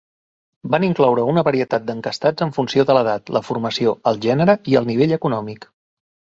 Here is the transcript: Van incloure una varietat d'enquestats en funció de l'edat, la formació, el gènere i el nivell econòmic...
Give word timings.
Van 0.75 0.85
incloure 0.87 1.25
una 1.33 1.43
varietat 1.47 1.85
d'enquestats 1.91 2.47
en 2.47 2.55
funció 2.57 2.87
de 2.93 2.97
l'edat, 3.01 3.31
la 3.37 3.45
formació, 3.51 3.95
el 4.13 4.21
gènere 4.27 4.59
i 4.75 4.81
el 4.83 4.93
nivell 4.95 5.19
econòmic... 5.23 5.73